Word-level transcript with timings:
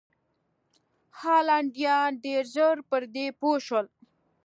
هالنډیان 1.19 2.09
ډېر 2.23 2.43
ژر 2.53 2.77
پر 2.89 3.01
دې 3.13 3.25
پوه 3.39 3.57
شول. 3.65 3.85